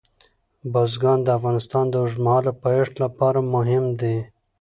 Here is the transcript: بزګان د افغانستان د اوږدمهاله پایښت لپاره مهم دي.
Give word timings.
بزګان 0.71 1.19
د 1.23 1.27
افغانستان 1.37 1.85
د 1.89 1.95
اوږدمهاله 2.01 2.51
پایښت 2.63 2.93
لپاره 3.03 3.39
مهم 3.53 3.85
دي. 4.01 4.17